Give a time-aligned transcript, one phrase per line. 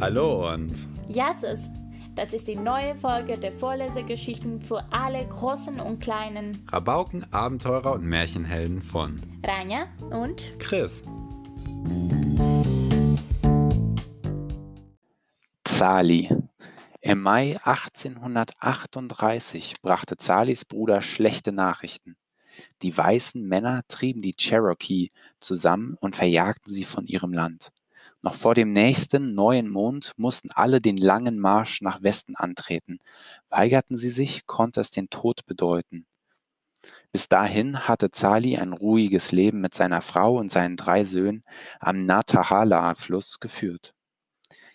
[0.00, 0.74] Hallo und
[1.08, 1.70] Jasses,
[2.16, 6.66] das ist die neue Folge der Vorlesegeschichten für alle Großen und Kleinen.
[6.70, 11.04] Rabauken, Abenteurer und Märchenhelden von Rania und Chris.
[15.64, 16.28] Zali.
[17.00, 22.16] Im Mai 1838 brachte Zalis Bruder schlechte Nachrichten.
[22.82, 27.70] Die weißen Männer trieben die Cherokee zusammen und verjagten sie von ihrem Land.
[28.22, 32.98] Noch vor dem nächsten neuen Mond mussten alle den langen Marsch nach Westen antreten.
[33.50, 36.06] Weigerten sie sich, konnte es den Tod bedeuten.
[37.12, 41.44] Bis dahin hatte Zali ein ruhiges Leben mit seiner Frau und seinen drei Söhnen
[41.80, 43.94] am Natahala-Fluss geführt.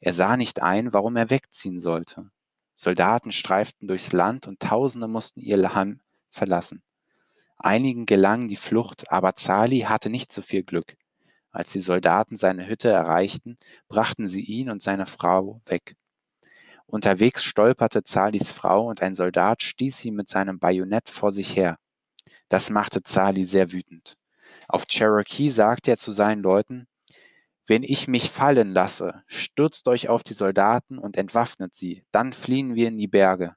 [0.00, 2.30] Er sah nicht ein, warum er wegziehen sollte.
[2.74, 6.00] Soldaten streiften durchs Land und Tausende mussten ihr Heim
[6.30, 6.82] verlassen.
[7.56, 10.96] Einigen gelang die Flucht, aber Zali hatte nicht so viel Glück.
[11.52, 15.94] Als die Soldaten seine Hütte erreichten, brachten sie ihn und seine Frau weg.
[16.86, 21.78] Unterwegs stolperte Zalis Frau und ein Soldat stieß sie mit seinem Bajonett vor sich her.
[22.48, 24.16] Das machte Zali sehr wütend.
[24.68, 26.86] Auf Cherokee sagte er zu seinen Leuten,
[27.66, 32.74] wenn ich mich fallen lasse, stürzt euch auf die Soldaten und entwaffnet sie, dann fliehen
[32.74, 33.54] wir in die Berge.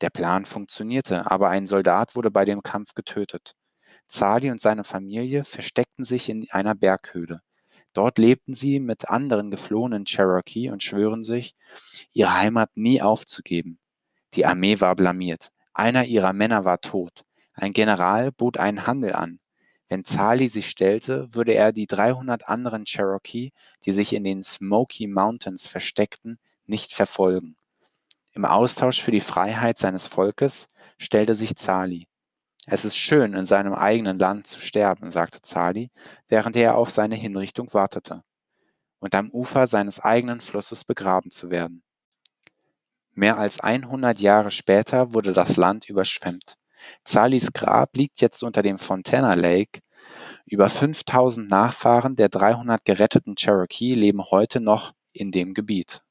[0.00, 3.56] Der Plan funktionierte, aber ein Soldat wurde bei dem Kampf getötet.
[4.06, 7.42] Zali und seine Familie versteckten sich in einer Berghöhle.
[7.92, 11.54] Dort lebten sie mit anderen geflohenen Cherokee und schwören sich,
[12.12, 13.78] ihre Heimat nie aufzugeben.
[14.34, 15.50] Die Armee war blamiert.
[15.72, 17.24] Einer ihrer Männer war tot.
[17.54, 19.38] Ein General bot einen Handel an.
[19.88, 23.52] Wenn Zali sich stellte, würde er die 300 anderen Cherokee,
[23.84, 27.56] die sich in den Smoky Mountains versteckten, nicht verfolgen.
[28.32, 30.66] Im Austausch für die Freiheit seines Volkes
[30.98, 32.08] stellte sich Zali.
[32.66, 35.90] Es ist schön, in seinem eigenen Land zu sterben, sagte Zali,
[36.28, 38.22] während er auf seine Hinrichtung wartete,
[39.00, 41.82] und am Ufer seines eigenen Flusses begraben zu werden.
[43.12, 46.56] Mehr als 100 Jahre später wurde das Land überschwemmt.
[47.04, 49.80] Zalis Grab liegt jetzt unter dem Fontana Lake.
[50.46, 56.03] Über 5000 Nachfahren der 300 geretteten Cherokee leben heute noch in dem Gebiet.